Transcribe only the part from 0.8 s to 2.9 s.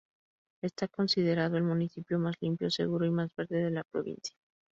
considerado el municipio más limpio,